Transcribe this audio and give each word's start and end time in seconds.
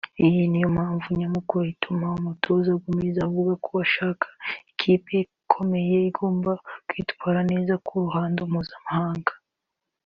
Iyo 0.27 0.43
niyo 0.47 0.69
mpamvu 0.77 1.07
nyamukuru 1.19 1.63
ituma 1.73 2.05
Umutoza 2.19 2.71
Gomez 2.81 3.15
avuga 3.27 3.51
ko 3.65 3.71
ashaka 3.85 4.27
ikipe 4.71 5.11
ikomeye 5.43 5.97
igomba 6.09 6.51
kwitwara 6.87 7.39
neza 7.51 7.73
ku 7.85 7.93
ruhando 8.03 8.41
mpuzamahanga 8.51 9.33